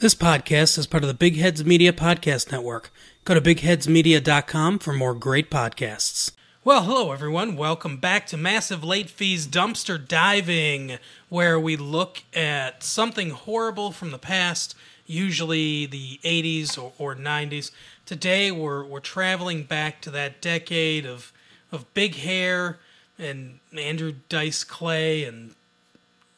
[0.00, 2.92] This podcast is part of the Big Heads Media Podcast Network.
[3.24, 6.30] Go to bigheadsmedia.com for more great podcasts.
[6.62, 7.56] Well, hello everyone.
[7.56, 10.98] Welcome back to Massive Late Fees Dumpster Diving,
[11.28, 17.72] where we look at something horrible from the past, usually the 80s or, or 90s.
[18.06, 21.32] Today we're we're traveling back to that decade of
[21.72, 22.78] of big hair
[23.18, 25.56] and Andrew Dice Clay and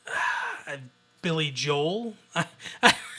[0.66, 0.78] uh,
[1.20, 2.14] Billy Joel.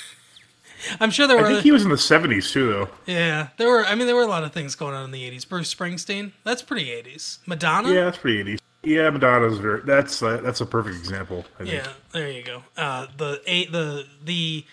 [1.00, 1.44] I'm sure there were.
[1.44, 2.90] I think other- he was in the '70s too, though.
[3.06, 3.86] yeah, there were.
[3.86, 5.48] I mean, there were a lot of things going on in the '80s.
[5.48, 7.38] Bruce Springsteen, that's pretty '80s.
[7.46, 8.60] Madonna, Yeah, that's pretty '80s.
[8.84, 9.82] Yeah, Madonna's very.
[9.82, 11.46] That's uh, that's a perfect example.
[11.60, 11.74] I think.
[11.76, 11.88] yeah.
[12.14, 12.64] There you go.
[12.76, 14.66] Uh, the eight, the the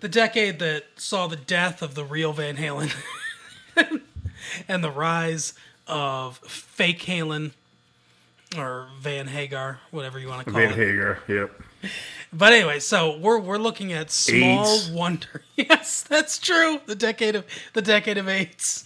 [0.00, 2.92] the decade that saw the death of the real Van Halen
[4.68, 5.54] and the rise
[5.86, 7.52] of fake Halen
[8.56, 10.76] or Van Hagar, whatever you want to call Van it.
[10.76, 11.18] Van Hagar.
[11.28, 11.62] Yep.
[12.32, 14.90] But anyway, so we're we're looking at small AIDS.
[14.90, 15.42] wonder.
[15.56, 16.80] Yes, that's true.
[16.86, 18.84] The decade of the decade of AIDS.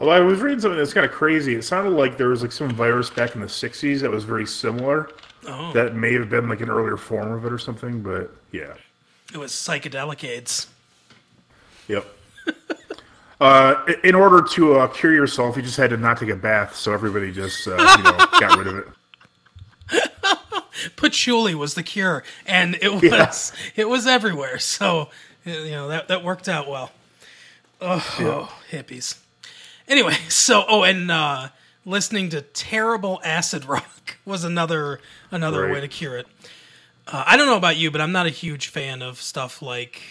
[0.00, 1.54] Although I was reading something that's kind of crazy.
[1.54, 4.46] It sounded like there was like some virus back in the '60s that was very
[4.46, 5.10] similar.
[5.46, 5.72] Oh.
[5.72, 8.00] That may have been like an earlier form of it or something.
[8.00, 8.74] But yeah.
[9.32, 10.68] It was psychedelic AIDS.
[11.88, 12.06] Yep.
[13.40, 16.74] Uh, in order to uh, cure yourself, you just had to not take a bath,
[16.74, 18.88] so everybody just uh, you know got rid of it.
[20.96, 23.32] Patchouli was the cure, and it was Yeah.
[23.76, 24.58] it was everywhere.
[24.58, 25.10] So
[25.44, 26.90] you know that that worked out well.
[27.80, 29.18] Oh, oh, hippies.
[29.86, 31.48] Anyway, so oh, and uh,
[31.84, 35.72] listening to terrible acid rock was another another Right.
[35.74, 36.26] way to cure it.
[37.06, 40.02] Uh, I don't know about you, but I'm not a huge fan of stuff like.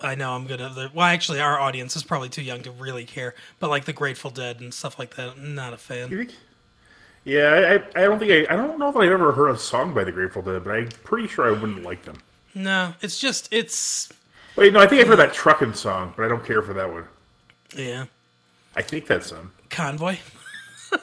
[0.00, 0.92] I know I'm gonna.
[0.94, 3.34] Well, actually, our audience is probably too young to really care.
[3.58, 6.10] But like the Grateful Dead and stuff like that, I'm not a fan.
[6.12, 6.34] You think?
[7.24, 9.92] Yeah, I, I don't think I I don't know if I've ever heard a song
[9.94, 12.16] by the Grateful Dead, but I'm pretty sure I wouldn't like them.
[12.54, 14.10] No, it's just it's
[14.56, 16.90] Wait, no, I think I've heard that trucking song, but I don't care for that
[16.92, 17.04] one.
[17.76, 18.06] yeah.
[18.76, 19.52] I think that's them.
[19.70, 20.18] Convoy.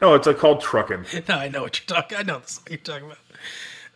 [0.00, 1.04] No, it's uh, called trucking.
[1.28, 2.18] No, I know what you're talking.
[2.18, 3.18] I know the song you're talking about.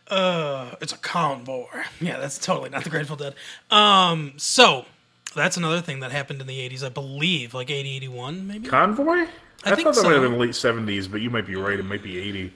[0.09, 1.65] Uh, it's a convoy.
[2.01, 3.35] Yeah, that's totally not the Grateful Dead.
[3.71, 4.85] Um, so
[5.33, 8.67] that's another thing that happened in the '80s, I believe, like 80, 81, maybe.
[8.67, 9.27] Convoy?
[9.65, 11.79] I, think thought that might have been late '70s, but you might be right.
[11.79, 12.53] It might be '80.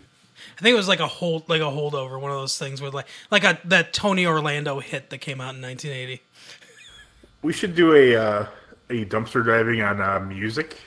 [0.57, 2.94] I think it was like a hold, like a holdover, one of those things with
[2.94, 6.22] like, like a that Tony Orlando hit that came out in 1980.
[7.44, 8.46] We should do a uh,
[8.90, 10.79] a dumpster diving on uh, music.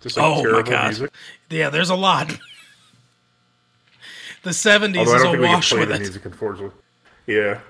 [0.00, 0.84] Just like Oh my god!
[0.86, 1.12] music.
[1.50, 2.28] Yeah, there's a lot.
[4.42, 5.98] the '70s Although is don't a think wash with it.
[6.00, 6.76] music, unfortunately.
[7.26, 7.60] Yeah.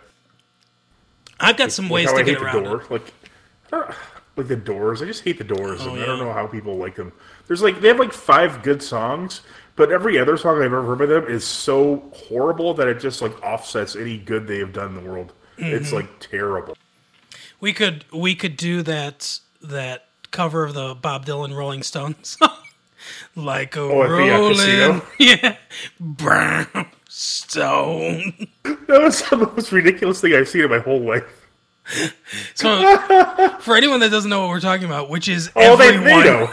[1.40, 2.82] I've got some ways How to I get hate around the door.
[2.82, 2.90] it.
[2.90, 3.94] Like,
[4.36, 5.02] like the Doors.
[5.02, 7.12] I just hate the Doors, and I don't Oh, know how people like them.
[7.48, 9.40] There's like they have like five good songs,
[9.76, 13.22] but every other song I've ever heard by them is so horrible that it just
[13.22, 15.32] like offsets any good they have done in the world.
[15.58, 15.96] It's Mm-hmm.
[15.96, 16.76] like terrible.
[17.60, 22.36] We could we could do that that cover of the Bob Dylan Rolling Stones
[23.36, 25.56] like a Oh, rolling yeah
[26.00, 26.66] brown
[27.08, 28.48] stone.
[28.88, 31.24] That was the most ridiculous thing I've seen in my whole life.
[32.54, 32.98] So
[33.60, 36.30] for anyone that doesn't know what we're talking about, which is Oh, they, everyone, they
[36.30, 36.52] know.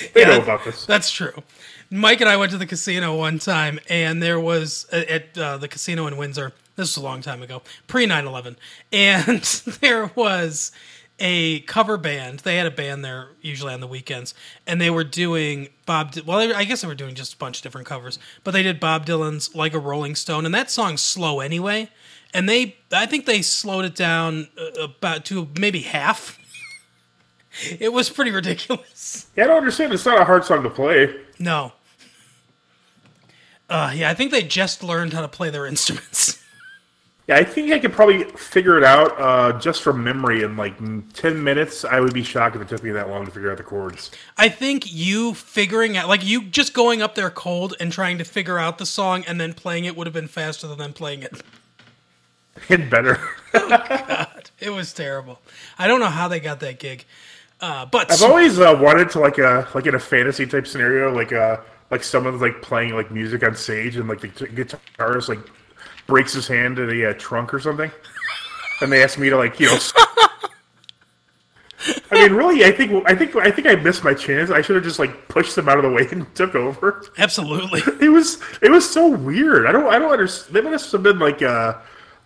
[0.14, 0.86] they Yeah, know about this.
[0.86, 1.42] That's true.
[1.90, 5.68] Mike and I went to the casino one time, and there was at uh, the
[5.68, 6.52] casino in Windsor.
[6.76, 8.56] This was a long time ago, pre 9 11.
[8.92, 9.42] And
[9.80, 10.72] there was
[11.18, 12.40] a cover band.
[12.40, 14.34] They had a band there usually on the weekends,
[14.66, 16.14] and they were doing Bob.
[16.24, 18.62] Well, they I guess they were doing just a bunch of different covers, but they
[18.62, 21.90] did Bob Dylan's "Like a Rolling Stone," and that song's slow anyway.
[22.32, 26.38] And they, I think they slowed it down uh, about to maybe half.
[27.80, 29.26] It was pretty ridiculous.
[29.36, 29.92] Yeah, I don't understand.
[29.92, 31.14] It's not a hard song to play.
[31.38, 31.72] No.
[33.68, 36.42] Uh, yeah, I think they just learned how to play their instruments.
[37.28, 40.76] Yeah, I think I could probably figure it out uh, just from memory in like
[40.78, 41.84] mm, ten minutes.
[41.84, 44.10] I would be shocked if it took me that long to figure out the chords.
[44.36, 48.24] I think you figuring out, like you just going up there cold and trying to
[48.24, 51.22] figure out the song and then playing it would have been faster than them playing
[51.22, 51.42] it.
[52.68, 53.18] And better.
[53.54, 54.50] Oh, God.
[54.58, 55.40] It was terrible.
[55.78, 57.06] I don't know how they got that gig.
[57.60, 61.12] Uh, but I've always uh, wanted to like a like in a fantasy type scenario,
[61.14, 61.58] like uh
[61.90, 65.40] like someone's like playing like music on stage and like the t- guitarist like
[66.06, 67.90] breaks his hand in a uh, trunk or something,
[68.80, 69.78] and they ask me to like you know.
[72.12, 74.50] I mean, really, I think I think I think I missed my chance.
[74.50, 77.04] I should have just like pushed them out of the way and took over.
[77.18, 77.82] absolutely.
[78.00, 79.66] It was it was so weird.
[79.66, 80.54] I don't I don't understand.
[80.54, 81.74] They must have been like uh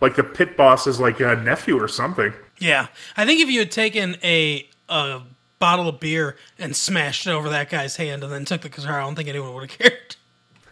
[0.01, 2.33] like the pit boss's like uh, nephew or something.
[2.57, 2.87] Yeah,
[3.17, 5.21] I think if you had taken a a
[5.59, 8.99] bottle of beer and smashed it over that guy's hand and then took the guitar,
[8.99, 10.15] I don't think anyone would have cared.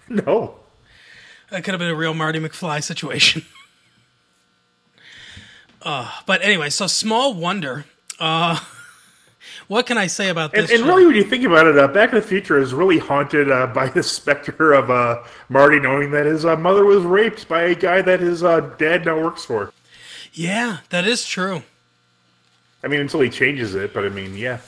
[0.10, 0.56] No.
[1.50, 3.46] That could have been a real Marty McFly situation.
[6.26, 7.84] But anyway, so small wonder.
[8.20, 8.58] Uh,
[9.68, 10.72] what can I say about And, this?
[10.72, 10.88] and show?
[10.88, 13.68] really, when you think about it, uh, Back to the Future is really haunted uh,
[13.68, 17.76] by the specter of uh, Marty knowing that his uh, mother was raped by a
[17.76, 19.74] guy that his uh, dad now works for.
[20.32, 21.64] yeah, that is true.
[22.84, 24.60] I mean, until he changes it, but I mean, yeah.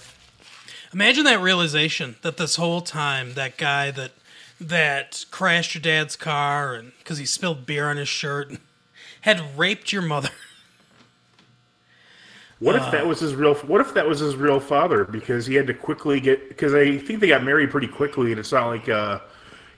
[0.93, 4.11] Imagine that realization that this whole time that guy that
[4.59, 8.53] that crashed your dad's car and because he spilled beer on his shirt
[9.21, 10.29] had raped your mother.
[12.59, 13.53] What if that was his real?
[13.55, 15.03] What if that was his real father?
[15.03, 16.47] Because he had to quickly get.
[16.47, 19.19] Because I think they got married pretty quickly, and it's not like uh,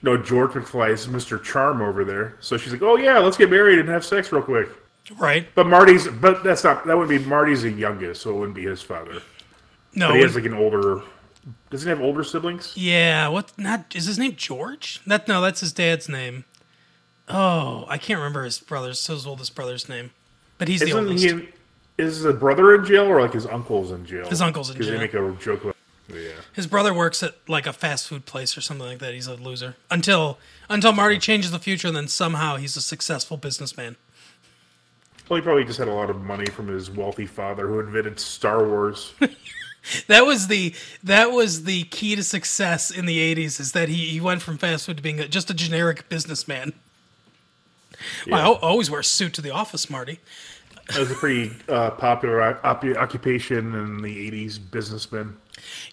[0.03, 1.41] you know George McFly's Mr.
[1.41, 2.37] Charm over there.
[2.39, 4.69] So she's like, "Oh yeah, let's get married and have sex real quick."
[5.17, 5.47] Right?
[5.55, 6.85] But Marty's, but that's not.
[6.87, 9.21] That would be Marty's the youngest, so it wouldn't be his father.
[9.95, 10.09] No.
[10.09, 11.01] But he has like an older.
[11.69, 12.73] Doesn't he have older siblings?
[12.75, 13.27] yeah.
[13.29, 13.57] What?
[13.57, 14.99] Not is his name George?
[15.07, 15.41] That no.
[15.41, 16.43] That's his dad's name.
[17.29, 20.11] Oh, I can't remember his brother's his oldest brother's name,
[20.57, 21.23] but he's the Isn't oldest.
[21.25, 21.49] he?
[21.97, 24.27] Is the brother in jail or like his uncle's in jail?
[24.29, 24.97] His uncle's in Because jail.
[24.97, 25.75] they make a joke about.
[26.13, 26.29] Yeah.
[26.53, 29.13] His brother works at like a fast food place or something like that.
[29.13, 30.37] He's a loser until
[30.69, 33.97] until Marty changes the future, and then somehow he's a successful businessman.
[35.29, 38.19] Well, he probably just had a lot of money from his wealthy father who invented
[38.19, 39.13] Star Wars.
[40.07, 43.59] That was the that was the key to success in the '80s.
[43.59, 46.73] Is that he, he went from fast food to being a, just a generic businessman.
[48.29, 50.19] Well, I always wear a suit to the office, Marty.
[50.89, 54.59] That was a pretty uh, popular op- occupation in the '80s.
[54.71, 55.37] Businessman.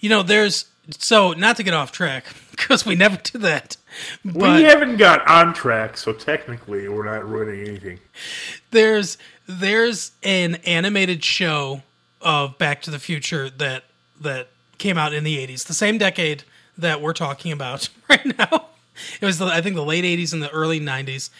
[0.00, 3.76] You know, there's so not to get off track because we never do that.
[4.25, 8.00] But we haven't got on track, so technically we're not ruining anything.
[8.70, 11.82] there's there's an animated show
[12.20, 13.84] of Back to the Future that
[14.20, 16.44] that came out in the 80s, the same decade
[16.76, 18.67] that we're talking about right now.
[19.20, 21.31] It was the, I think the late 80s and the early 90s,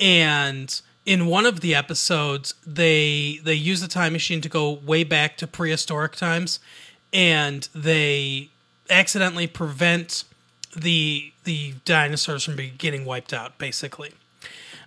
[0.00, 5.04] and in one of the episodes they they use the time machine to go way
[5.04, 6.60] back to prehistoric times,
[7.12, 8.50] and they
[8.90, 10.24] accidentally prevent
[10.76, 13.58] the the dinosaurs from getting wiped out.
[13.58, 14.12] Basically,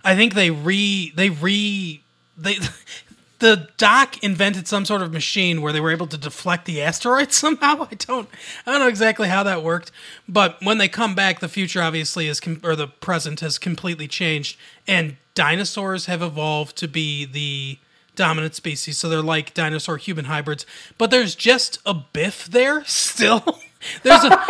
[0.04, 2.02] I think they re they re
[2.36, 2.58] they
[3.38, 7.32] the doc invented some sort of machine where they were able to deflect the asteroid
[7.32, 7.86] somehow.
[7.90, 8.28] I don't
[8.66, 9.92] I don't know exactly how that worked,
[10.28, 14.08] but when they come back, the future obviously is com- or the present has completely
[14.08, 17.78] changed, and dinosaurs have evolved to be the
[18.16, 18.98] dominant species.
[18.98, 20.66] So they're like dinosaur human hybrids,
[20.98, 23.60] but there's just a Biff there still.
[24.02, 24.44] there's a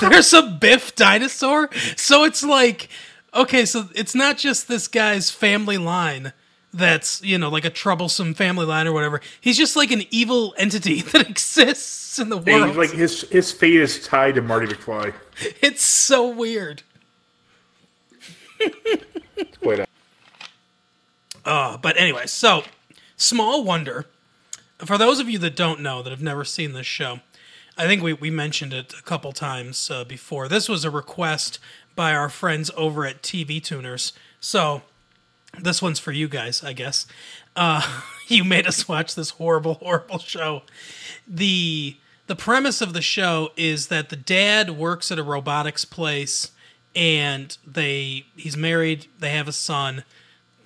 [0.00, 2.88] there's a Biff dinosaur, so it's like
[3.34, 6.32] okay, so it's not just this guy's family line
[6.74, 9.20] that's, you know, like a troublesome family line or whatever.
[9.40, 12.68] He's just like an evil entity that exists in the world.
[12.68, 15.14] he's like his his fate is tied to Marty McFly.
[15.60, 16.82] it's so weird.
[18.58, 19.86] It's quite a-
[21.44, 22.62] Uh, but anyway, so
[23.22, 24.06] small wonder.
[24.84, 27.20] For those of you that don't know, that have never seen this show,
[27.78, 30.48] I think we, we mentioned it a couple times uh, before.
[30.48, 31.58] This was a request
[31.94, 34.12] by our friends over at TV Tuners.
[34.40, 34.82] So
[35.60, 37.06] this one's for you guys, I guess.
[37.54, 40.62] Uh, you made us watch this horrible, horrible show.
[41.26, 41.96] the
[42.26, 46.50] The premise of the show is that the dad works at a robotics place,
[46.94, 49.06] and they he's married.
[49.18, 50.04] They have a son.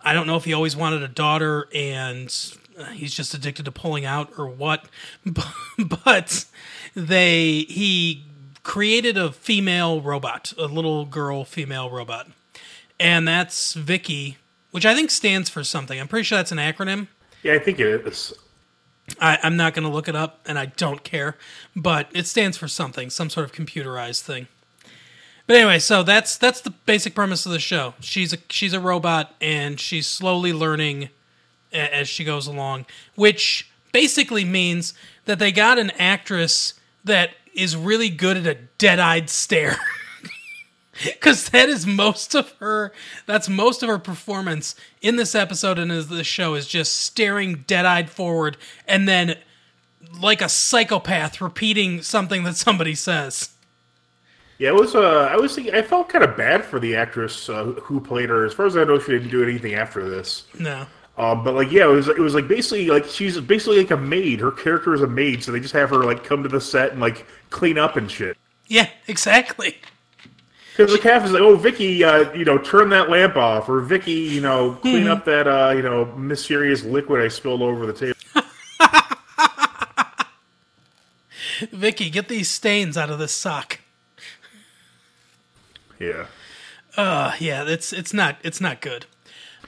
[0.06, 2.32] I don't know if he always wanted a daughter, and
[2.79, 4.86] uh, he's just addicted to pulling out or what.
[5.79, 6.46] But
[6.94, 8.25] they he
[8.63, 12.29] created a female robot, a little girl female robot,
[13.01, 14.39] and that's Vicky,
[14.70, 15.98] which I think stands for something.
[16.01, 17.08] I'm pretty sure that's an acronym.
[17.43, 18.32] yeah, I think it is.
[19.20, 21.36] I, I'm not going to look it up, and I don't care,
[21.75, 24.46] but it stands for something, some sort of computerized thing.
[25.46, 27.94] But anyway, so that's that's the basic premise of the show.
[28.00, 31.10] She's a she's a robot, and she's slowly learning
[31.72, 34.93] a- as she goes along, which basically means
[35.26, 36.74] that they got an actress
[37.05, 39.79] that is really good at a dead-eyed stare.
[41.05, 42.91] Because that is most of her.
[43.26, 47.65] That's most of her performance in this episode and as the show is just staring
[47.67, 48.56] dead-eyed forward,
[48.88, 49.36] and then
[50.19, 53.50] like a psychopath repeating something that somebody says.
[54.58, 54.94] Yeah, it was.
[54.94, 55.75] Uh, I was thinking.
[55.75, 58.44] I felt kind of bad for the actress uh, who played her.
[58.44, 60.46] As far as I know, she didn't do anything after this.
[60.58, 60.86] No.
[61.19, 62.08] Um, but like, yeah, it was.
[62.08, 64.41] It was like basically like she's basically like a maid.
[64.41, 66.93] Her character is a maid, so they just have her like come to the set
[66.93, 68.36] and like clean up and shit.
[68.67, 69.77] Yeah, exactly.
[70.77, 73.81] Because the calf is like, oh, Vicky, uh, you know, turn that lamp off, or
[73.81, 77.94] Vicky, you know, clean up that, uh, you know, mysterious liquid I spilled over the
[77.94, 78.19] table.
[81.72, 83.81] Vicky, get these stains out of this sock.
[85.98, 86.26] Yeah.
[86.96, 89.06] Uh, yeah, it's it's not it's not good.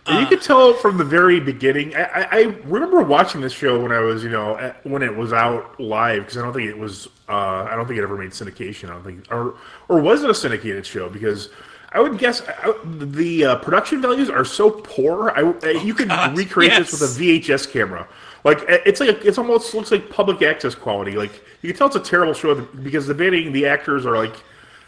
[0.08, 1.94] you could tell from the very beginning.
[1.94, 5.14] I, I, I remember watching this show when I was, you know, at, when it
[5.14, 7.06] was out live because I don't think it was.
[7.28, 8.88] Uh, I don't think it ever made syndication.
[8.88, 9.56] I don't think, or
[9.88, 11.10] or was it a syndicated show?
[11.10, 11.50] Because
[11.92, 15.30] I would guess I, the uh, production values are so poor.
[15.30, 16.90] I, you could God, recreate yes.
[16.90, 18.08] this with a VHS camera.
[18.44, 21.12] Like it's like it's almost looks like public access quality.
[21.12, 24.36] Like you can tell it's a terrible show because the bidding, the actors are like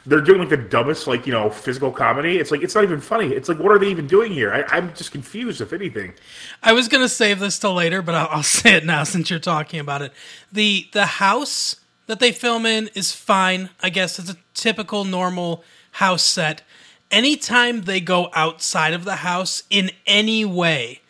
[0.07, 2.39] they're doing like the dumbest like you know physical comedy.
[2.39, 3.29] It's like it's not even funny.
[3.29, 4.53] It's like what are they even doing here?
[4.53, 5.61] I, I'm just confused.
[5.61, 6.15] If anything,
[6.63, 9.39] I was gonna save this till later, but I'll, I'll say it now since you're
[9.39, 10.13] talking about it.
[10.51, 11.77] the The house
[12.07, 13.71] that they film in is fine.
[13.83, 16.63] I guess it's a typical normal house set.
[17.11, 21.01] Anytime they go outside of the house in any way,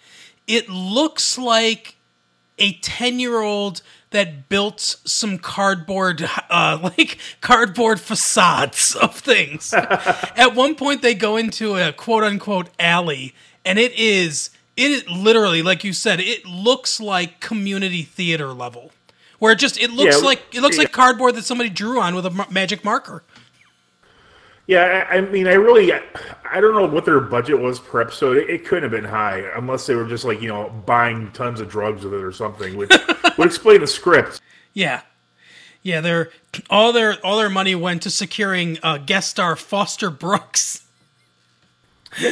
[0.47, 1.97] it looks like
[2.59, 10.55] a 10 year old that built some cardboard uh, like cardboard facades of things at
[10.55, 15.63] one point they go into a quote unquote alley and it is it is literally
[15.63, 18.91] like you said it looks like community theater level
[19.39, 20.83] where it just it looks Yeah, like it looks yeah.
[20.83, 23.23] like cardboard that somebody drew on with a ma- magic marker
[24.71, 26.01] yeah, I, I mean, I really, I,
[26.45, 28.37] I don't know what their budget was per episode.
[28.37, 31.61] It, it couldn't have been high unless they were just like you know buying tons
[31.61, 32.93] of drugs with it or something, which
[33.37, 34.41] would explain the script.
[34.73, 35.03] yeah
[35.83, 36.31] yeah their
[36.69, 40.85] all their all their money went to securing uh, guest star foster brooks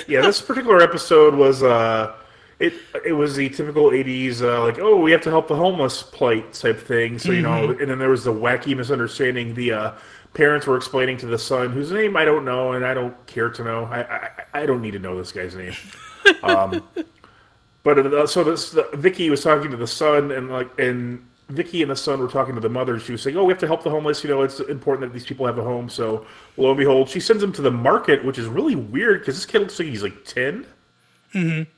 [0.07, 2.15] yeah, this particular episode was uh
[2.59, 6.03] it it was the typical 80s uh, like oh we have to help the homeless
[6.03, 9.93] plight type thing so you know and then there was the wacky misunderstanding the uh,
[10.35, 13.51] parents were explaining to the son whose name I don't know and I don't care
[13.51, 15.75] to know I I, I don't need to know this guy's name
[16.43, 16.83] um,
[17.83, 21.81] but uh, so this the, Vicky was talking to the son and like and Vicky
[21.81, 23.01] and the son were talking to the mother.
[23.01, 24.23] She was saying, "Oh, we have to help the homeless.
[24.23, 26.27] You know, it's important that these people have a home." So,
[26.59, 29.47] lo and behold, she sends him to the market, which is really weird because this
[29.47, 30.67] kid looks like he's like 10
[31.35, 31.71] Mm-hmm.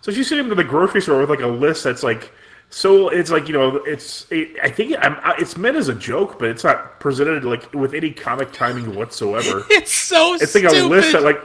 [0.00, 2.32] So she sent him to the grocery store with like a list that's like,
[2.70, 6.38] so it's like you know, it's it, I think I'm, it's meant as a joke,
[6.38, 9.64] but it's not presented like with any comic timing whatsoever.
[9.70, 10.84] it's so It's like stupid.
[10.84, 11.40] a list that like.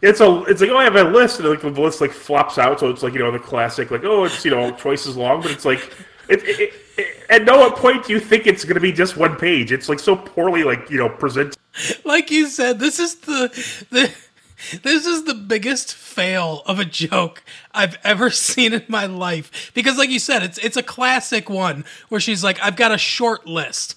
[0.00, 0.44] It's a.
[0.44, 2.88] It's like oh, I have a list, and like the list like flops out, so
[2.88, 5.50] it's like you know the classic like oh, it's you know twice as long, but
[5.50, 5.92] it's like
[6.28, 9.34] it, it, it, at no point do you think it's going to be just one
[9.34, 9.72] page.
[9.72, 11.56] It's like so poorly like you know presented.
[12.04, 13.48] like you said, this is the
[13.90, 14.14] the
[14.82, 19.70] this is the biggest fail of a joke I've ever seen in my life.
[19.74, 22.98] Because like you said, it's it's a classic one where she's like, I've got a
[22.98, 23.94] short list.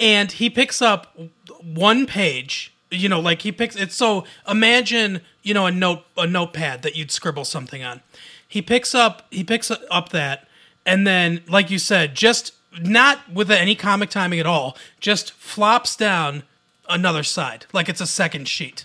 [0.00, 1.16] And he picks up
[1.62, 2.74] one page.
[2.90, 6.94] You know, like he picks it's so imagine, you know, a note a notepad that
[6.94, 8.00] you'd scribble something on.
[8.46, 10.46] He picks up he picks up that
[10.84, 15.96] and then like you said, just not with any comic timing at all, just flops
[15.96, 16.42] down
[16.88, 18.84] another side like it's a second sheet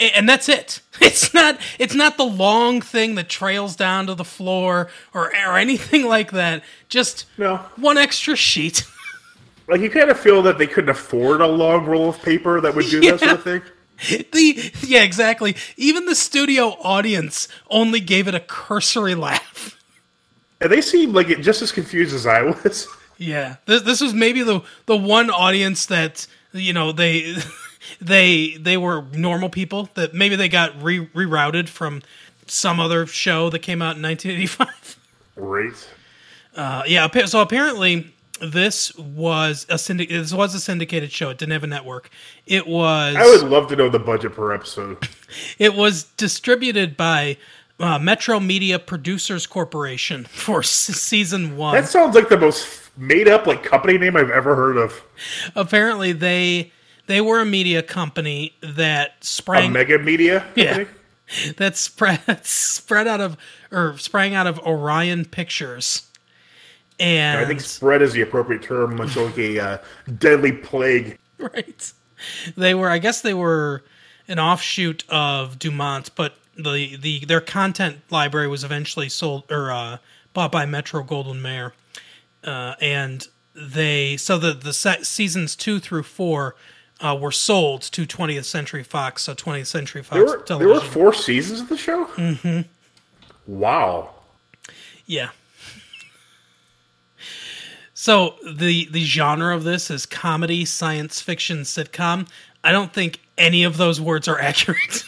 [0.00, 0.80] and that's it.
[1.00, 5.56] It's not it's not the long thing that trails down to the floor or or
[5.58, 6.62] anything like that.
[6.88, 7.56] Just No.
[7.76, 8.84] one extra sheet.
[9.68, 12.74] Like you kind of feel that they couldn't afford a long roll of paper that
[12.74, 13.62] would do that sort of thing.
[14.32, 15.54] the yeah exactly.
[15.76, 19.78] Even the studio audience only gave it a cursory laugh.
[20.60, 22.88] And they seemed like it just as confused as I was.
[23.16, 23.56] yeah.
[23.66, 27.36] This, this was maybe the the one audience that you know they
[28.00, 32.02] they they were normal people that maybe they got re- rerouted from
[32.46, 34.96] some other show that came out in 1985
[35.36, 35.88] Right.
[36.54, 37.08] Uh, yeah.
[37.26, 41.30] So apparently, this was a syndic- This was a syndicated show.
[41.30, 42.10] It didn't have a network.
[42.46, 43.14] It was.
[43.16, 45.08] I would love to know the budget per episode.
[45.60, 47.36] It was distributed by
[47.78, 51.74] uh, Metromedia Producers Corporation for s- season one.
[51.76, 55.00] That sounds like the most made up like company name I've ever heard of.
[55.54, 56.72] apparently, they
[57.10, 60.46] they were a media company that A sprang mega media.
[60.54, 60.84] Yeah.
[61.56, 63.36] that spread spread out of
[63.72, 66.06] or sprang out of Orion Pictures.
[67.00, 69.78] And I think spread is the appropriate term, much like a uh,
[70.18, 71.18] deadly plague.
[71.38, 71.92] right.
[72.56, 73.82] They were, I guess, they were
[74.28, 79.98] an offshoot of Dumont, but the the their content library was eventually sold or uh,
[80.32, 81.72] bought by Metro Goldwyn Mayer,
[82.44, 86.54] uh, and they so the the se- seasons two through four.
[87.00, 90.80] Uh, were sold to 20th Century Fox, so 20th Century Fox There were, there were
[90.80, 92.04] four seasons of the show?
[92.04, 92.60] Mm-hmm.
[93.46, 94.10] Wow.
[95.06, 95.30] Yeah.
[97.94, 102.28] So the the genre of this is comedy, science fiction, sitcom.
[102.64, 105.04] I don't think any of those words are accurate.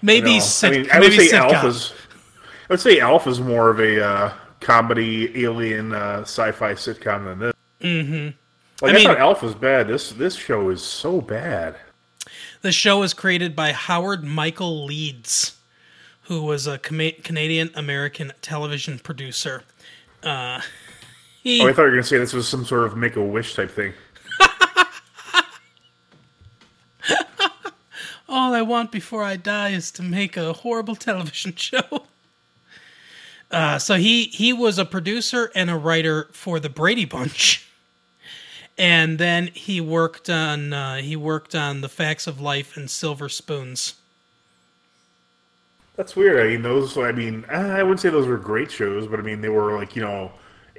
[0.00, 0.40] maybe No.
[0.40, 1.64] sit, I mean, I would maybe say sitcom.
[1.66, 1.92] is.
[2.70, 7.54] I would say ALF's more of a uh, comedy, alien, uh, sci-fi sitcom than this.
[7.82, 8.28] Mm-hmm.
[8.84, 9.88] Like I I, mean- thought ALF's bad.
[9.88, 11.76] This this show is so bad.
[12.62, 15.56] The show was created by Howard Michael Leeds,
[16.22, 19.62] who was a Canadian American television producer.
[20.22, 20.60] Uh,
[21.42, 23.22] he, Oh, I thought you were gonna say this was some sort of make a
[23.22, 23.92] wish type thing.
[28.28, 32.04] all I want before I die is to make a horrible television show.
[33.50, 37.68] Uh, so he he was a producer and a writer for the Brady Bunch,
[38.78, 43.28] and then he worked on uh, he worked on the Facts of Life and Silver
[43.28, 43.94] Spoons.
[45.96, 46.40] That's weird.
[46.44, 46.98] I mean, those.
[46.98, 49.94] I mean, I wouldn't say those were great shows, but I mean, they were like
[49.94, 50.32] you know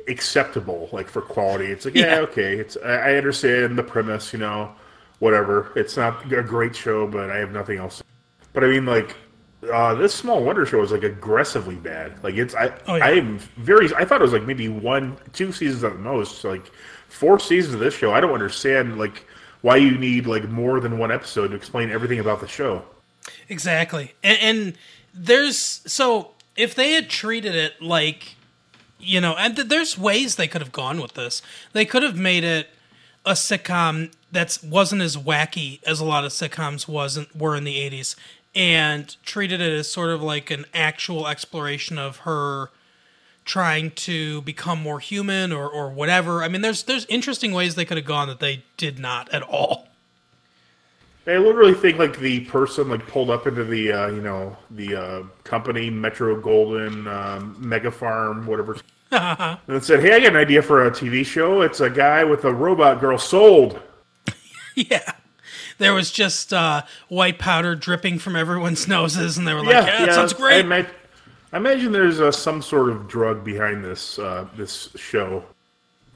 [0.07, 1.67] acceptable, like for quality.
[1.67, 2.19] It's like yeah, Yeah.
[2.21, 2.57] okay.
[2.57, 4.75] It's I I understand the premise, you know,
[5.19, 5.71] whatever.
[5.75, 8.03] It's not a great show, but I have nothing else.
[8.53, 9.15] But I mean, like
[9.71, 12.21] uh, this Small Wonder show is like aggressively bad.
[12.23, 13.05] Like it's I Oh, yeah.
[13.05, 13.93] I'm very.
[13.95, 16.43] I thought it was like maybe one, two seasons at the most.
[16.43, 16.71] Like
[17.15, 18.13] four seasons of this show.
[18.13, 19.25] I don't understand like
[19.61, 22.83] why you need like more than one episode to explain everything about the show.
[23.49, 24.13] Exactly.
[24.23, 24.77] And, and
[25.13, 28.35] there's so if they had treated it like
[28.99, 31.41] you know, and th- there's ways they could have gone with this.
[31.73, 32.69] They could have made it
[33.25, 37.77] a sitcom that wasn't as wacky as a lot of sitcoms wasn't were in the
[37.77, 38.15] 80s
[38.53, 42.69] and treated it as sort of like an actual exploration of her
[43.45, 46.43] trying to become more human or, or whatever.
[46.43, 49.43] I mean, there's there's interesting ways they could have gone that they did not at
[49.43, 49.87] all.
[51.27, 54.95] I literally think like the person like pulled up into the uh, you know the
[54.95, 58.77] uh, company Metro Golden um, Mega Farm whatever,
[59.11, 61.61] and said, "Hey, I got an idea for a TV show.
[61.61, 63.79] It's a guy with a robot girl sold."
[64.77, 65.13] Yeah.
[65.77, 70.05] There was just uh, white powder dripping from everyone's noses, and they were like, "Yeah,
[70.05, 70.87] that sounds I, great." ima-
[71.55, 75.41] I imagine there's uh, some sort of drug behind this uh, this show.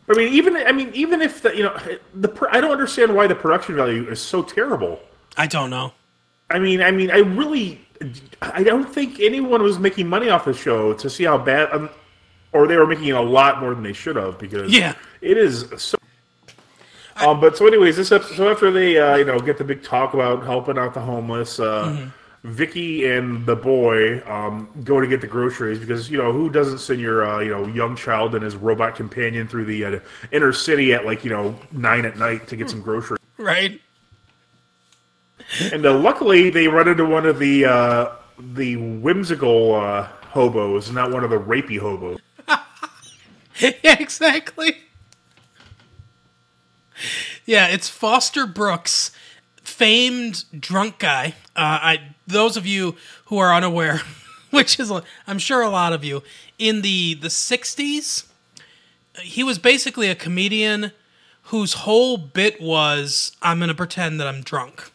[0.10, 1.80] I mean, even I mean, even if the, you know
[2.14, 5.00] the pr- I don't understand why the production value is so terrible.
[5.38, 5.94] I don't know.
[6.50, 7.80] I mean, I mean, I really,
[8.42, 11.90] I don't think anyone was making money off the show to see how bad, um,
[12.52, 14.94] or they were making a lot more than they should have because Yeah.
[15.22, 15.98] it is so.
[17.16, 19.84] Um, but so, anyways, this episode, so after they, uh, you know, get the big
[19.84, 22.10] talk about helping out the homeless, uh, Mm-hmm.
[22.44, 26.80] Vicky and the boy um, go to get the groceries because you know who doesn't
[26.80, 30.00] send your uh, you know young child and his robot companion through the uh,
[30.32, 33.20] inner city at like you know nine at night to get some groceries.
[33.38, 33.82] Right?
[35.72, 41.12] And uh, luckily, they run into one of the uh, the whimsical uh, hobos, not
[41.12, 42.20] one of the rapey hobos.
[43.60, 44.78] yeah, exactly.
[47.46, 49.12] Yeah, it's Foster Brooks,
[49.80, 51.36] famed drunk guy.
[51.56, 52.96] Uh, I those of you
[53.28, 54.02] who are unaware,
[54.52, 54.92] which is
[55.26, 56.22] I'm sure a lot of you,
[56.58, 58.26] in the the '60s,
[59.22, 60.92] he was basically a comedian
[61.44, 64.92] whose whole bit was I'm going to pretend that I'm drunk.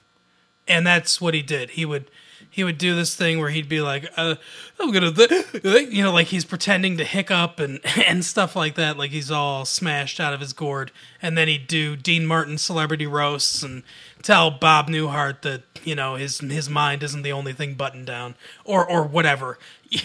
[0.69, 1.71] and that's what he did.
[1.71, 2.11] He would
[2.51, 4.37] he would do this thing where he'd be like, uh,
[4.79, 8.97] "I'm gonna," th-, you know, like he's pretending to hiccup and and stuff like that,
[8.97, 13.07] like he's all smashed out of his gourd, and then he'd do Dean Martin celebrity
[13.07, 13.83] roasts and
[14.25, 18.35] tell Bob Newhart that you know his his mind isn't the only thing buttoned down
[18.65, 19.59] or or whatever,
[19.91, 20.01] you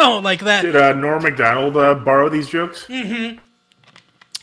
[0.00, 0.62] know, like that.
[0.62, 2.86] Did uh, Norm Macdonald uh, borrow these jokes?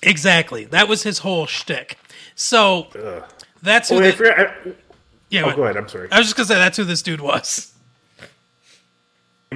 [0.02, 1.98] Exactly, that was his whole shtick.
[2.36, 2.88] So
[3.62, 3.96] that's who.
[3.96, 4.40] Oh, I the- forgot.
[4.40, 4.54] I,
[5.30, 5.78] yeah, oh, go ahead.
[5.78, 6.08] I'm sorry.
[6.12, 7.74] I was just gonna say that's who this dude was.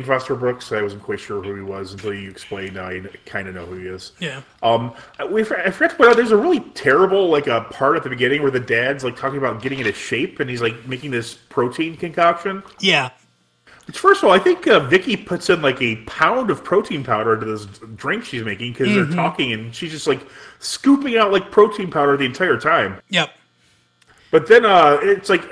[0.01, 0.71] Foster Brooks.
[0.71, 2.73] I wasn't quite sure who he was until you explained.
[2.73, 4.13] Now I kind of know who he is.
[4.19, 4.41] Yeah.
[4.63, 4.91] Um,
[5.29, 6.15] we I forgot to point out.
[6.15, 9.38] There's a really terrible like a part at the beginning where the dad's like talking
[9.38, 12.63] about getting into shape, and he's like making this protein concoction.
[12.79, 13.12] Yeah.
[13.86, 17.03] Which, first of all, I think uh, Vicky puts in like a pound of protein
[17.03, 19.10] powder into this drink she's making because Mm-hmm.
[19.12, 20.25] they're talking, and she's just like
[20.60, 22.99] scooping out like protein powder the entire time.
[23.10, 23.29] Yep.
[24.32, 25.43] But then uh, it's like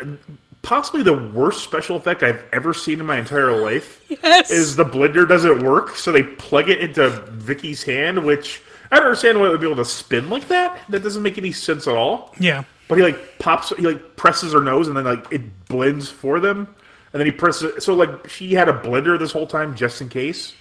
[0.62, 4.52] possibly the worst special effect I've ever seen in my entire life Yes.
[4.52, 9.06] is the blender doesn't work, so they plug it into Vicky's hand, which I don't
[9.06, 10.80] understand why it would be able to spin like that.
[10.89, 12.34] That doesn't make any sense at all.
[12.39, 12.63] yeah.
[12.88, 16.41] But he like pops, he like presses her nose, and then like it blends for
[16.41, 16.67] them,
[17.13, 17.78] and then he presses.
[17.78, 17.84] it.
[17.84, 20.54] So like she had a blender this whole time just in case.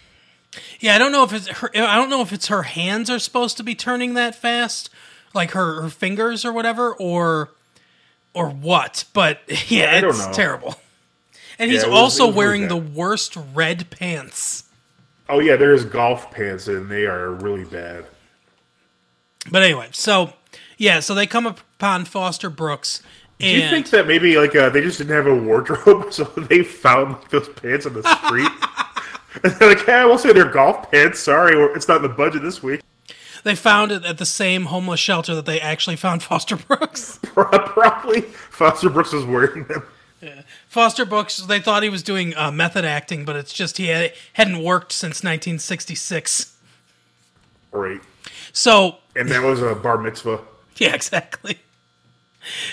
[0.79, 1.71] Yeah, I don't know if it's her.
[1.75, 4.91] I don't know if it's her hands are supposed to be turning that fast,
[5.35, 7.51] like her her fingers or whatever, or
[8.35, 9.05] or what.
[9.13, 9.41] But
[9.71, 10.77] yeah, it's terrible.
[11.59, 14.65] And he's Yeah, it was- also it was really wearing the worst red pants.
[15.29, 18.05] Oh yeah, there's golf pants, and they are really bad.
[19.51, 20.33] But anyway, so
[20.77, 23.03] yeah, so they come upon Foster Brooks,
[23.39, 26.63] Do you think that maybe like uh, they just didn't have a wardrobe, so they
[26.65, 28.51] found like, those pants on the street?
[29.45, 31.21] and they're like, "Yeah, we'll say they're golf pants.
[31.21, 32.81] Sorry, it's not in the budget this week."
[33.45, 37.19] They found it at the same homeless shelter that they actually found Foster Brooks.
[37.23, 39.83] Probably Foster Brooks was wearing them.
[40.21, 40.43] Yeah.
[40.69, 44.13] Foster Brooks, they thought he was doing uh, method acting, but it's just he had,
[44.35, 46.57] hadn't worked since 1966.
[47.73, 48.01] Right.
[48.53, 50.41] So And that was a bar mitzvah.
[50.77, 51.59] Yeah, exactly.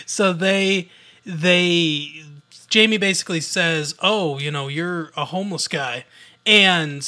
[0.06, 0.90] So they
[1.26, 2.24] they
[2.70, 6.06] Jamie basically says, "Oh, you know, you're a homeless guy."
[6.46, 7.06] And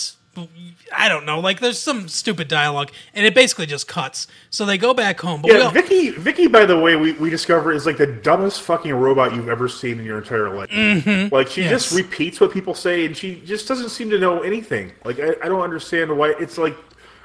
[0.96, 4.28] I don't know, like there's some stupid dialogue and it basically just cuts.
[4.50, 6.10] So they go back home, but Yeah, all, Vicky.
[6.10, 9.68] Vicky, by the way, we, we discover is like the dumbest fucking robot you've ever
[9.68, 10.70] seen in your entire life.
[10.70, 11.34] Mm-hmm.
[11.34, 14.92] Like she just repeats what people say, and she just doesn't seem to know anything.
[15.06, 16.76] Like I, I don't understand why it's like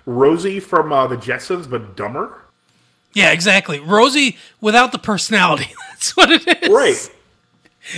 [0.07, 2.43] Rosie from uh, the Jetsons, but dumber.
[3.15, 3.79] Yeah, exactly.
[3.81, 5.73] Rosie without the personality.
[5.91, 6.69] That's what it is.
[6.69, 7.11] Right.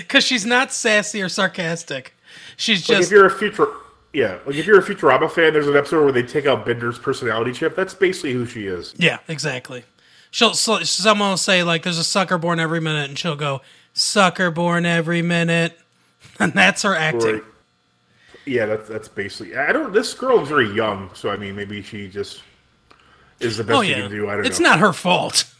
[0.09, 2.14] Cuz she's not sassy or sarcastic.
[2.57, 3.68] She's Like just if you're a future,
[4.16, 6.98] yeah, like if you're a Futurama fan, there's an episode where they take out Bender's
[6.98, 7.76] personality chip.
[7.76, 8.94] That's basically who she is.
[8.96, 9.85] Yeah, exactly.
[10.31, 13.61] She'll so, someone will say like, "There's a sucker born every minute," and she'll go,
[13.92, 15.79] "Sucker born every minute,"
[16.40, 17.35] and that's her acting.
[17.35, 17.44] Right.
[18.46, 19.55] Yeah, that's that's basically.
[19.55, 19.92] I don't.
[19.92, 22.42] This girl is very young, so I mean, maybe she just
[23.38, 24.31] is the best Oh she yeah, can do.
[24.31, 24.48] I don't know.
[24.48, 24.70] it's know.
[24.70, 25.44] not her fault.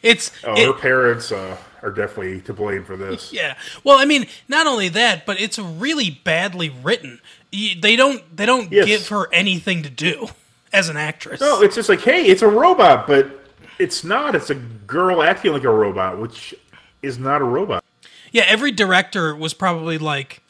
[0.00, 3.32] It's Oh, it- her parents uh, are definitely to blame for this.
[3.34, 3.56] yeah.
[3.82, 7.20] Well, I mean, not only that, but it's really badly written.
[7.52, 8.86] They don't they don't Yes.
[8.86, 10.28] give her anything to do
[10.72, 11.40] as an actress.
[11.40, 13.44] No, it's just like, hey, it's a robot, but
[13.78, 14.34] it's not.
[14.34, 16.54] It's a girl acting like a robot, which
[17.02, 17.84] is not a robot.
[18.30, 20.40] Yeah, every director was probably like,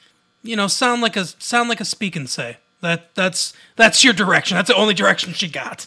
[0.44, 2.58] you know, sound like a sound like a speak and say.
[2.82, 4.56] That that's that's your direction.
[4.56, 5.86] That's the only direction she got.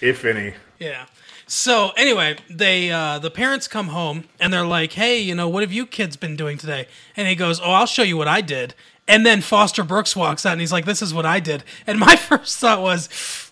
[0.00, 0.54] If any.
[0.78, 1.06] Yeah.
[1.52, 5.64] So anyway, they uh, the parents come home and they're like, "Hey, you know, what
[5.64, 6.86] have you kids been doing today?"
[7.16, 8.72] And he goes, "Oh, I'll show you what I did."
[9.08, 11.98] And then Foster Brooks walks out and he's like, "This is what I did." And
[11.98, 13.08] my first thought was,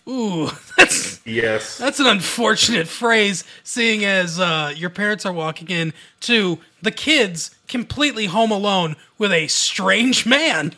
[0.07, 1.77] "Ooh, that's Yes.
[1.77, 7.53] that's an unfortunate phrase, seeing as uh, your parents are walking in to the kids
[7.67, 10.73] completely home alone with a strange man."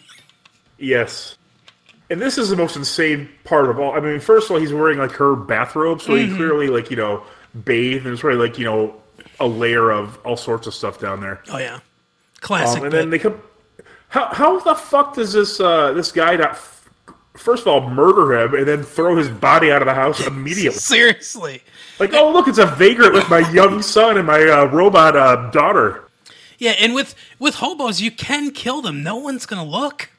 [0.80, 1.38] Yes.
[2.12, 3.94] And this is the most insane part of all.
[3.94, 6.32] I mean, first of all, he's wearing like her bathrobe, so Mm-hmm.
[6.32, 7.24] he clearly like you know
[7.66, 8.96] bathed, and there's probably like you know
[9.40, 11.42] a layer of all sorts of stuff down there.
[11.52, 11.80] Oh yeah,
[12.42, 12.80] classic.
[12.80, 12.98] Um, and bit.
[12.98, 13.42] then they come.
[14.10, 16.60] How how the fuck does this uh, this guy not?
[17.38, 20.78] First of all, murder him and then throw his body out of the house immediately.
[20.78, 21.64] Seriously.
[21.98, 25.50] Like, oh look, it's a vagrant with my young son and my uh, robot uh,
[25.52, 26.04] daughter.
[26.58, 29.02] Yeah, and with with hobos, you can kill them.
[29.02, 30.10] No one's gonna look.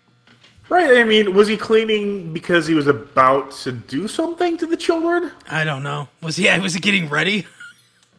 [0.72, 0.96] Right?
[0.96, 5.30] I mean, was he cleaning because he was about to do something to the children?
[5.46, 6.08] I don't know.
[6.22, 6.48] Was he?
[6.58, 7.46] Was he getting ready?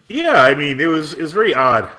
[0.08, 1.90] Yeah, I mean, it was it was very odd.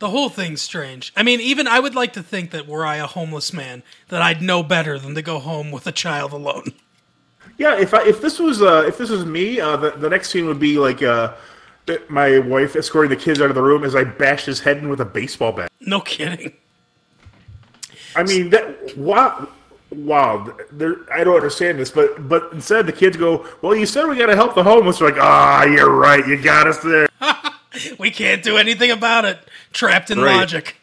[0.00, 1.12] The whole thing's strange.
[1.14, 4.20] I mean, even I would like to think that were I a homeless man, that
[4.20, 6.72] I'd know better than to go home with a child alone.
[7.56, 10.30] Yeah, if I, if this was uh, if this was me, uh, the, the next
[10.30, 11.34] scene would be like uh,
[12.08, 14.88] my wife escorting the kids out of the room as I bashed his head in
[14.88, 15.70] with a baseball bat.
[15.80, 16.54] No kidding.
[18.16, 19.46] I mean that wow,
[19.90, 20.52] wow.
[20.72, 24.16] There, I don't understand this, but but instead the kids go, "Well, you said we
[24.16, 26.26] got to help the homeless." They're like, "Ah, you're right.
[26.26, 27.08] You got us there."
[28.00, 29.38] We can't do anything about it.
[29.72, 30.34] Trapped in Right.
[30.36, 30.74] logic.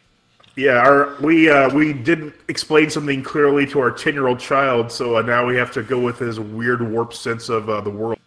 [0.56, 4.90] yeah, our we uh, we didn't explain something clearly to our ten year old child,
[4.90, 7.90] so uh, now we have to go with his weird warped sense of uh, the
[7.90, 8.18] world.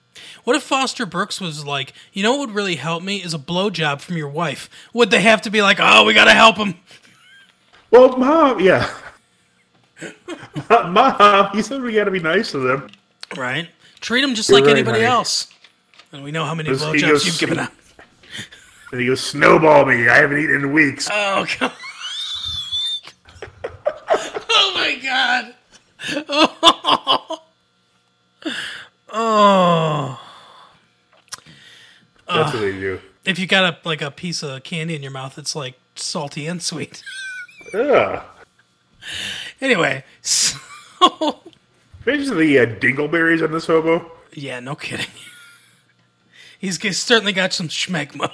[0.43, 3.39] What if Foster Brooks was like, you know what would really help me is a
[3.39, 4.69] blowjob from your wife?
[4.93, 6.75] Would they have to be like, oh, we gotta help him?
[7.89, 8.91] Well, mom, yeah,
[10.69, 12.89] mom, you said we got to be nice to them.
[13.37, 13.69] Right?
[13.99, 15.11] Treat him just like right, anybody honey.
[15.11, 15.47] else.
[16.11, 17.71] And we know how many blowjobs you've given out.
[18.91, 20.09] And he goes, "Snowball me.
[20.09, 21.71] I haven't eaten in weeks." Oh god.
[24.49, 25.55] oh my god.
[26.27, 27.41] Oh.
[29.13, 30.21] oh.
[32.27, 32.99] That's what they do.
[33.23, 36.47] If you got a like a piece of candy in your mouth, it's like salty
[36.47, 37.01] and sweet.
[37.73, 38.21] Ugh.
[39.61, 40.57] Anyway, so
[42.05, 44.11] Imagine the uh, dingleberries on this hobo.
[44.33, 45.05] yeah, no kidding.
[46.59, 48.31] He's g- certainly got some schmegma.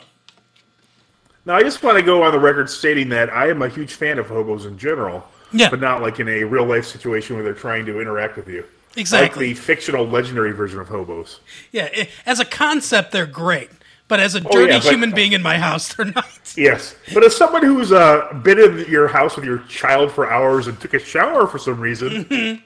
[1.46, 3.94] Now, I just want to go on the record stating that I am a huge
[3.94, 5.70] fan of hobos in general, Yeah.
[5.70, 8.66] but not like in a real life situation where they're trying to interact with you.
[8.98, 9.48] Exactly.
[9.48, 11.40] Like the fictional legendary version of hobos.
[11.72, 13.70] Yeah, i as a concept, they're great,
[14.08, 16.28] but as a dirty Oh, yeah, but- human being in my house, they're not.
[16.56, 20.68] Yes, but as someone who's uh, been in your house with your child for hours
[20.68, 22.62] and took a shower for some reason,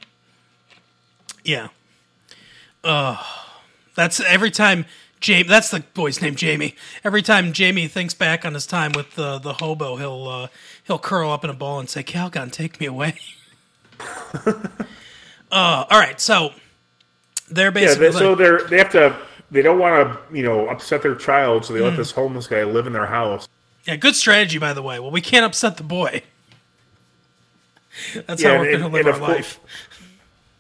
[1.43, 1.69] Yeah.
[2.83, 3.17] Uh,
[3.95, 4.85] that's every time
[5.19, 5.47] Jamie.
[5.47, 6.75] That's the boy's name, Jamie.
[7.03, 10.47] Every time Jamie thinks back on his time with the the hobo, he'll uh,
[10.83, 13.15] he'll curl up in a ball and say, "Calgon, take me away."
[14.45, 14.55] uh,
[15.51, 16.53] all right, so
[17.49, 19.15] they're yeah, basically they, so they're they have to
[19.51, 21.85] they don't want to you know upset their child, so they Hmm.
[21.85, 23.47] let this homeless guy live in their house.
[23.85, 24.99] Yeah, good strategy, by the way.
[24.99, 26.23] Well, we can't upset the boy.
[28.27, 29.59] That's Yeah, how we're going to live our course- life.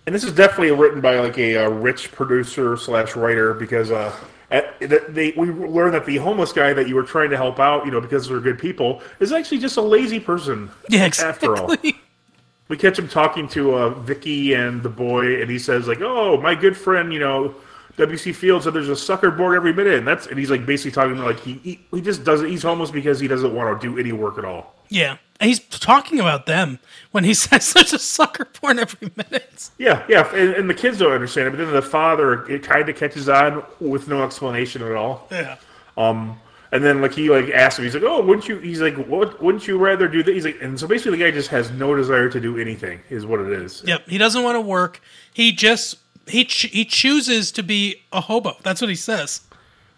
[0.07, 4.11] And this is definitely written by like a, uh rich producer slash writer because uh,
[4.49, 7.85] at, they we learned that the homeless guy that you were trying to help out,
[7.85, 10.71] you know, because they're good people, is actually just a lazy person.
[10.89, 11.49] Yeah, exactly.
[11.49, 11.75] After all,
[12.67, 16.41] we catch him talking to uh, Vicky and the boy, and he says like, "Oh,
[16.41, 17.53] my good friend, you know."
[18.01, 20.91] WC Field said there's a sucker born every minute, and that's and he's like basically
[20.91, 23.87] talking about like he, he he just doesn't he's homeless because he doesn't want to
[23.87, 24.75] do any work at all.
[24.89, 25.17] Yeah.
[25.39, 26.79] And he's talking about them
[27.11, 29.69] when he says there's a sucker porn every minute.
[29.77, 32.87] Yeah, yeah, and, and the kids don't understand it, but then the father it kind
[32.87, 35.27] of catches on with no explanation at all.
[35.31, 35.57] Yeah.
[35.97, 36.39] Um,
[36.71, 39.41] and then like he like asks him, he's like, "Oh, wouldn't you?" He's like, "What?
[39.43, 41.95] Wouldn't you rather do that?" He's like, and so basically the guy just has no
[41.95, 43.83] desire to do anything, is what it is.
[43.85, 44.07] Yep.
[44.07, 45.01] He doesn't want to work.
[45.33, 48.57] He just he ch- he chooses to be a hobo.
[48.63, 49.41] That's what he says.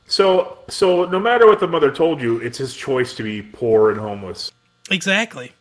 [0.05, 3.89] So, so no matter what the mother told you, it's his choice to be poor
[3.91, 4.51] and homeless.
[4.91, 5.53] Exactly.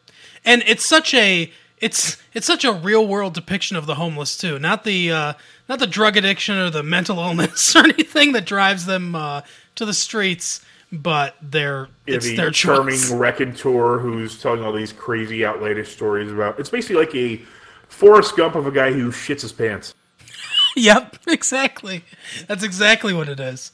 [0.45, 4.59] And it's such a it's it's such a real world depiction of the homeless too.
[4.59, 5.33] Not the uh
[5.69, 9.43] not the drug addiction or the mental illness or anything that drives them uh
[9.77, 13.11] to the streets, but their Yeah, it's the their charming choice.
[13.13, 16.59] raconteur who's telling all these crazy, outlandish stories about.
[16.59, 17.41] It's basically like a
[17.89, 19.95] Forrest Gump of a guy who shits his pants.
[20.77, 22.03] Yep, exactly.
[22.49, 23.73] That's exactly what it is.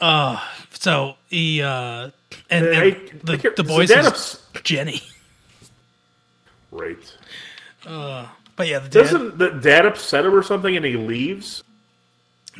[0.00, 0.38] Uh
[0.70, 2.10] so he uh
[2.50, 2.90] and, and I-
[3.24, 5.02] the, I the boys dad is Jenny.
[6.70, 6.98] Right.
[7.84, 11.62] But yeah, the dad Doesn't the dad upset him or something, and he leaves?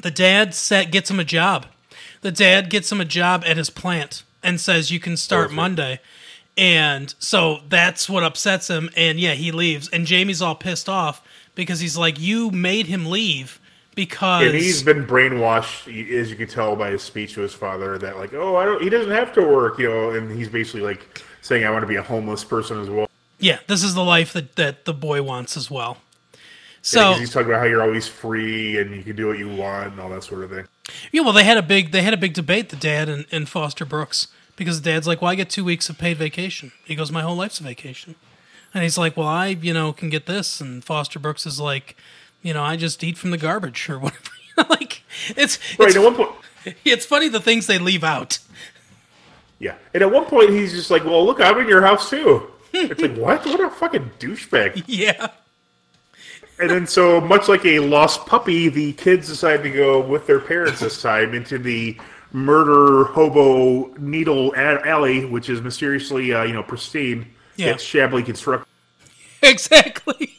[0.03, 1.65] the dad set gets him a job.
[2.21, 5.57] The dad gets him a job at his plant and says you can start Perfect.
[5.57, 6.01] Monday.
[6.59, 11.23] And so that's what upsets him and yeah, he leaves and Jamie's all pissed off
[11.55, 13.59] because he's like you made him leave
[13.97, 17.99] because And he's been brainwashed, as you can tell by his speech to his father,
[17.99, 18.81] that like, oh, I don't.
[18.81, 20.11] He doesn't have to work, you know.
[20.11, 23.09] And he's basically like saying, I want to be a homeless person as well.
[23.41, 25.97] yeah, this is the life that, that the boy wants as well.
[26.93, 29.93] Yeah, he's talking about how you're always free and you can do what you want
[29.93, 30.69] and all that sort of thing.
[31.11, 33.49] Yeah, well, they had a big they had a big debate, the dad and, and
[33.49, 36.95] Foster Brooks, because the dad's like, "Well, I get two weeks of paid vacation." He
[36.95, 38.15] goes, "My whole life's a vacation,"
[38.73, 41.97] and he's like, "Well, I you know can get this," and Foster Brooks is like,
[42.42, 44.31] "You know, I just eat from the garbage or whatever."
[44.70, 45.88] like it's Right.
[45.88, 46.31] it's, At one point,
[46.85, 48.38] it's funny the things they leave out.
[49.59, 49.75] yeah.
[49.94, 53.01] And at one point, he's just like, "Well, look, I'm in your house too." It's
[53.01, 53.44] like, what?
[53.46, 54.85] What a fucking douchebag!
[54.87, 55.29] Yeah,
[56.59, 60.40] And then, so much like a lost puppy, the kids decide to go with their
[60.40, 61.96] parents this time into the
[62.33, 67.27] murder hobo needle alley, which is mysteriously, uh, you know, pristine.
[67.57, 67.68] Yeah.
[67.68, 68.68] It's shabbily constructed.
[69.42, 70.36] exactly.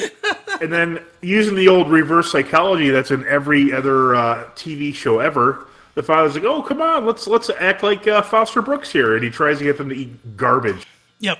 [0.60, 5.66] And then, using the old reverse psychology that's in every other uh, TV show ever,
[5.94, 9.22] the father's like, "Oh, come on, let's let's act like uh, Foster Brooks here," and
[9.22, 10.86] he tries to get them to eat garbage.
[11.18, 11.38] Yep.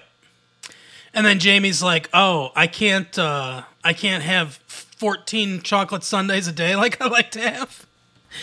[1.14, 6.52] And then Jamie's like, "Oh, I can't uh I can't have 14 chocolate sundaes a
[6.52, 7.86] day like I like to have."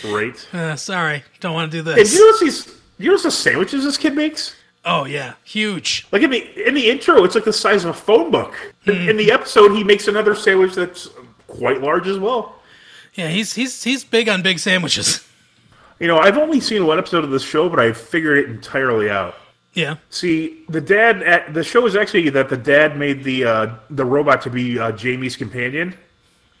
[0.04, 0.54] Right?
[0.54, 2.12] Uh, sorry, don't want to do And this.
[2.12, 2.74] you notice these?
[2.98, 4.56] You notice the sandwiches this kid makes?
[4.84, 6.06] Oh yeah, huge.
[6.12, 8.54] Like in the in the intro, it's like the size of a phone book.
[8.86, 11.08] In, in the episode, he makes another sandwich that's
[11.46, 12.56] quite large as well.
[13.14, 15.26] Yeah, he's he's he's big on big sandwiches.
[16.00, 19.08] You know, I've only seen one episode of this show, but I've figured it entirely
[19.08, 19.36] out.
[19.74, 23.74] Yeah, See, the dad at the show is actually that the dad made the uh,
[23.90, 25.94] the robot to be uh, Jamie's companion.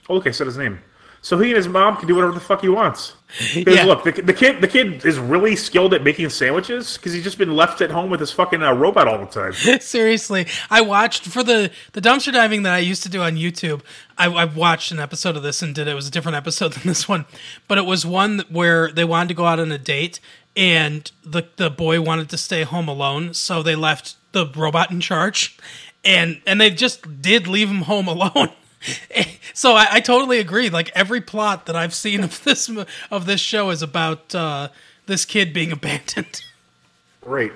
[0.08, 0.80] Oh, look, I said his name.
[1.24, 3.14] So he and his mom can do whatever the fuck he wants.
[3.54, 3.84] Because Yeah.
[3.86, 7.38] look, the, the kid the kid is really skilled at making sandwiches because he's just
[7.38, 9.52] been left at home with his fucking uh, robot all the time.
[9.80, 10.46] seriously.
[10.70, 13.80] I watched for the the dumpster diving that I used to do on YouTube.
[14.18, 15.92] I, I watched an episode of this and did it.
[15.92, 17.24] it was a different episode than this one,
[17.66, 20.20] but it was one where they wanted to go out on a date
[20.56, 25.00] and the the boy wanted to stay home alone, so they left the robot in
[25.00, 25.56] charge,
[26.04, 28.50] and and they just did leave him home alone.
[29.54, 30.70] so I, I totally agree.
[30.70, 32.70] Like every plot that I've seen of this
[33.10, 34.68] of this show is about uh,
[35.06, 36.42] this kid being abandoned.
[37.24, 37.52] Right.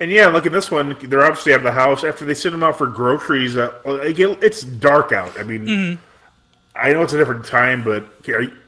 [0.00, 0.96] And yeah, look at this one.
[1.02, 3.56] They're obviously out of the house after they send him out for groceries.
[3.56, 5.38] Uh, it's dark out.
[5.38, 6.02] I mean, Mm-hmm.
[6.78, 8.06] I know it's a different time, but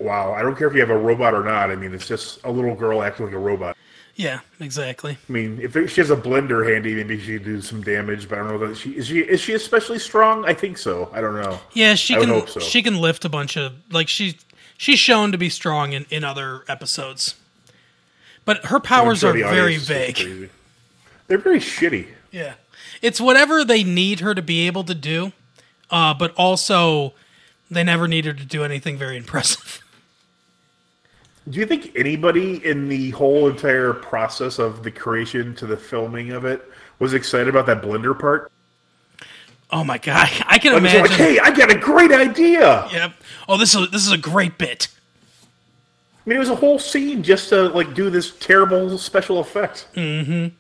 [0.01, 1.71] wow, I don't care if you have a robot or not.
[1.71, 3.77] I mean, it's just a little girl acting like a robot.
[4.17, 5.17] Yeah, exactly.
[5.29, 8.29] I mean, if she has a blender handy, maybe she could do some damage.
[8.29, 10.45] But I don't know that she is she is she especially strong.
[10.45, 11.11] I think so.
[11.13, 11.59] I don't know.
[11.73, 12.29] Yeah, she I can.
[12.29, 12.61] hope so.
[12.61, 14.37] She can lift a bunch of like she
[14.77, 17.37] she's shown to be strong in in other episodes,
[18.45, 20.51] but her powers sure are very vague.
[21.29, 22.09] They're very shitty.
[22.31, 22.55] Yeah,
[23.03, 25.33] it's whatever they need her to be able to do,
[25.91, 27.15] uh, but also
[27.71, 29.81] they never need her to do anything very impressive.
[31.49, 36.33] Do you think anybody in the whole entire process of the creation to the filming
[36.33, 36.63] of it
[36.99, 38.53] was excited about that blender part?
[39.71, 41.03] Oh my god, I can imagine.
[41.03, 42.89] like, hey, I got a great idea.
[42.93, 43.13] Yep.
[43.49, 44.89] Oh, this is this is a great bit.
[46.27, 49.89] I mean, it was a whole scene just to like do this terrible special effect.
[49.95, 50.55] Mm-hmm.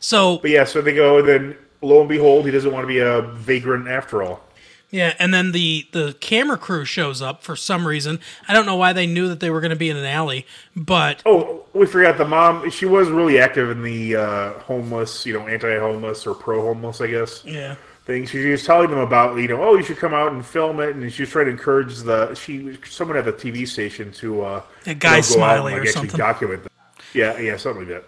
[0.00, 2.88] So But yeah, so they go, and then lo and behold, he doesn't want to
[2.88, 4.42] be a vagrant after all.
[4.90, 8.20] Yeah, and then the the camera crew shows up for some reason.
[8.48, 10.46] I don't know why they knew that they were going to be in an alley,
[10.76, 12.68] but Oh, we forgot the mom.
[12.70, 17.44] She was really active in the uh, homeless, you know, anti-homeless or pro-homeless, I guess.
[17.44, 17.76] yeah.
[18.06, 18.26] Thing.
[18.26, 20.96] She was telling them about, you know, oh, you should come out and film it,
[20.96, 24.62] and she was trying to encourage the she someone at the TV station to uh,
[24.86, 26.16] A Guy you know, out and, Smiley or something.
[26.18, 26.72] document them.
[27.12, 28.04] Yeah, yeah, something like that.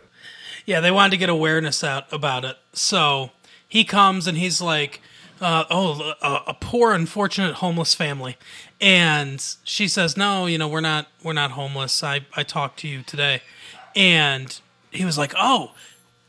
[0.64, 2.56] Yeah, they wanted to get awareness out about it.
[2.72, 3.30] So
[3.68, 5.02] he comes and he's like,
[5.42, 8.36] uh, "Oh, a, a poor, unfortunate homeless family,"
[8.80, 12.02] and she says, "No, you know, we're not, we're not homeless.
[12.02, 13.42] I, I talked to you today,"
[13.94, 14.58] and
[14.90, 15.72] he was like, "Oh."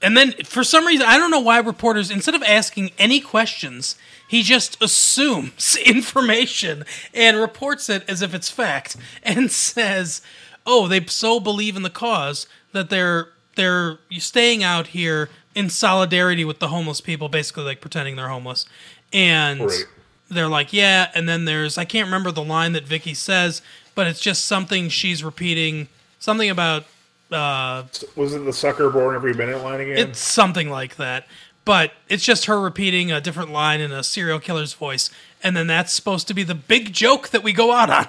[0.02, 3.96] And then, for some reason, I don't know why reporters, instead of asking any questions,
[4.28, 10.22] he just assumes information and reports it as if it's fact, and says,
[10.66, 16.44] "Oh, they so believe in the cause that they're they're staying out here in solidarity
[16.44, 18.66] with the homeless people, basically like pretending they're homeless."
[19.14, 19.86] And Right.
[20.30, 23.62] they're like, "Yeah." And then there's I can't remember the line that Vicki says,
[23.96, 25.88] but it's just something she's repeating,
[26.20, 26.86] something about
[27.32, 27.84] uh,
[28.16, 29.98] Was it the sucker born every minute line again?
[29.98, 31.28] it's something like that.
[31.66, 35.10] But it's just her repeating a different line in a serial killer's voice.
[35.42, 38.08] And then that's supposed to be the big joke that we go out on.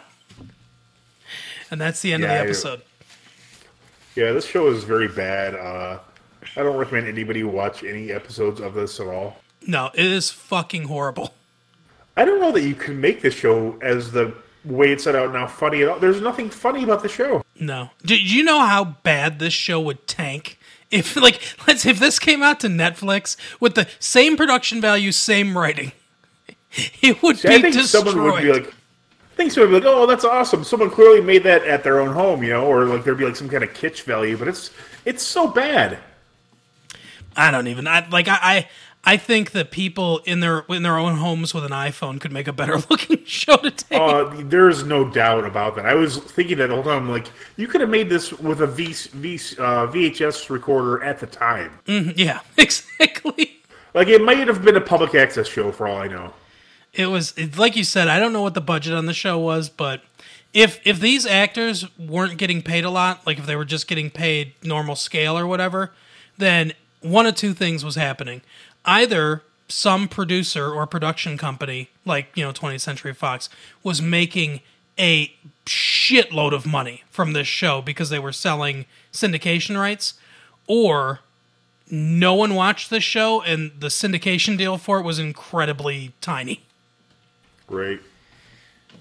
[1.71, 2.83] And that's the end Yeah, of the episode.
[4.17, 5.55] yeah, this show is very bad.
[5.55, 5.99] Uh,
[6.57, 9.41] I don't recommend anybody watch any episodes of this at all.
[9.67, 11.35] No, it is fucking horrible.
[12.17, 15.33] I don't know that you can make this show as the way it's set out
[15.33, 15.99] now funny at all.
[15.99, 17.45] There's nothing funny about the show.
[17.59, 17.91] No.
[18.05, 20.59] Do you know how bad this show would tank?
[20.91, 25.57] If like let's if this came out to Netflix with the same production value, same
[25.57, 25.93] writing,
[27.03, 28.07] it would See, be I think destroyed.
[28.07, 30.63] someone would be like, I think someone would be like, oh, that's awesome.
[30.63, 33.37] Someone clearly made that at their own home, you know, or like there'd be like
[33.37, 34.71] some kind of kitsch value, but it's
[35.05, 35.99] it's so bad.
[37.37, 37.89] I don't even.
[37.89, 38.29] I like.
[38.29, 38.69] I, I.
[39.07, 42.49] I think that people in their in their own homes with an iPhone could make
[42.49, 44.01] a better looking show to take.
[44.01, 45.87] Uh, there's no doubt about that.
[45.87, 48.67] I was thinking that the whole time, like, you could have made this with a
[48.67, 51.79] v, v, uh, VHS recorder at the time.
[51.87, 53.63] yeah, exactly.
[53.93, 56.33] Like, it might have been a public access show for all I know.
[56.93, 58.09] It was it, like you said.
[58.09, 60.03] I don't know what the budget on the show was, but
[60.53, 64.11] if if these actors weren't getting paid a lot, like if they were just getting
[64.11, 65.93] paid normal scale or whatever,
[66.39, 68.43] then one of two things was happening.
[68.85, 73.49] Either some producer or production company, like you know 20th Century Fox,
[73.83, 74.61] was making
[74.99, 75.33] a
[75.67, 80.15] shitload of money from this show because they were selling syndication rights,
[80.67, 81.21] or
[81.91, 86.63] no one watched this show and the syndication deal for it was incredibly tiny.
[87.69, 88.01] Right.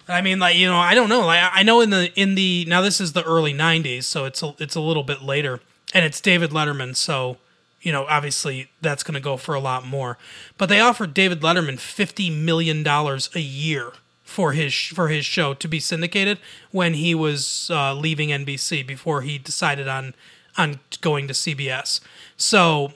[0.08, 1.26] I mean, like you know, I don't know.
[1.26, 4.44] Like I know in the in the now this is the early '90s, so it's
[4.44, 5.62] a, it's a little bit later,
[5.94, 7.38] and it's David Letterman, so
[7.84, 10.18] you know, obviously that's going to go for a lot more.
[10.58, 13.92] But they offered David Letterman fifty million dollars a year
[14.24, 16.40] for his for his show to be syndicated
[16.72, 20.16] when he was uh, leaving NBC before he decided on
[20.58, 22.00] on going to CBS.
[22.38, 22.94] So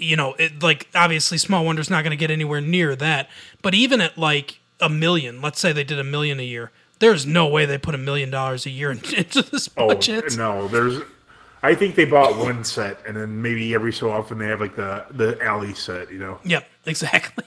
[0.00, 3.28] you know, it, like obviously Small Wonder's not going to get anywhere near that.
[3.62, 7.26] But even at like a million, let's say they did a million a year, there's
[7.26, 9.76] no way they put a million dollars a year into this budget.
[9.78, 10.38] Oh, budget.
[10.38, 10.68] no.
[10.68, 11.02] There's.
[11.62, 14.76] I think they bought one set, and then maybe every so often they have, like,
[14.76, 16.38] the, the alley set, you know?
[16.44, 17.44] Yep, exactly.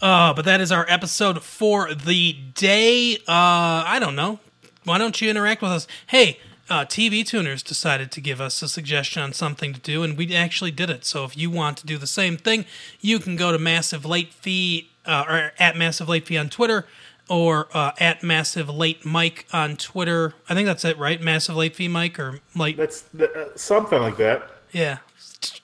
[0.00, 3.16] Uh, but that is our episode for the day.
[3.18, 4.40] Uh, I don't know.
[4.84, 5.86] Why don't you interact with us?
[6.08, 10.18] Hey, uh, TV Tuners decided to give us a suggestion on something to do, and
[10.18, 11.04] we actually did it.
[11.04, 12.66] So if you want to do the same thing,
[13.00, 16.84] you can go to Massive Late Fee uh, or at Massive Late Fee on Twitter
[17.28, 20.34] or uh, at Massive Late Mike on Twitter.
[20.48, 21.20] I think that's it, right?
[21.20, 24.48] Massive Late Fee Mike or like That's the, uh, something like that.
[24.72, 24.98] yeah.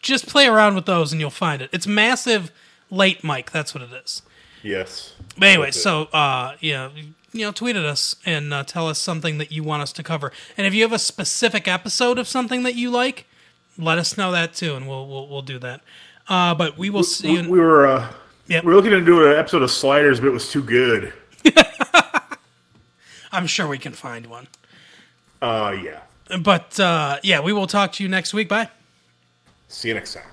[0.01, 1.71] Just play around with those and you'll find it.
[1.73, 2.51] It's massive
[2.91, 3.51] late Mike.
[3.53, 4.23] That's what it is.
[4.63, 5.15] Yes.
[5.39, 6.91] But anyway, so uh, yeah,
[7.33, 10.03] you know, tweet at us and uh, tell us something that you want us to
[10.03, 10.31] cover.
[10.57, 13.27] And if you have a specific episode of something that you like,
[13.79, 15.81] let us know that too, and we'll we'll, we'll do that.
[16.29, 17.33] Uh, but we will see you.
[17.35, 18.13] We, In, we were uh,
[18.49, 18.65] Yep.
[18.65, 21.13] we were looking to do an episode of Sliders, but it was too good.
[23.33, 24.49] I'm sure we can find one.
[25.41, 26.01] Uh, yeah.
[26.41, 28.49] But uh, yeah, we will talk to you next week.
[28.49, 28.69] Bye.
[29.69, 30.32] See you next time.